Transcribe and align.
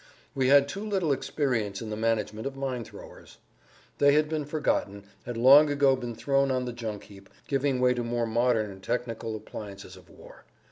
We 0.33 0.47
had 0.47 0.67
too 0.67 0.83
little 0.83 1.11
experience 1.11 1.79
in 1.79 1.91
the 1.91 1.95
management 1.95 2.47
of 2.47 2.55
mine 2.55 2.83
throwers. 2.83 3.37
They 3.99 4.13
had 4.13 4.27
been 4.29 4.45
forgotten, 4.45 5.03
had 5.27 5.37
long 5.37 5.69
ago 5.69 5.95
been 5.95 6.15
thrown 6.15 6.49
on 6.49 6.65
the 6.65 6.73
junk 6.73 7.03
heap, 7.03 7.29
giving 7.47 7.79
way 7.79 7.93
to 7.93 8.03
more 8.03 8.25
modern 8.25 8.81
technical 8.81 9.35
appliances 9.35 9.95
of 9.95 10.09
war. 10.09 10.45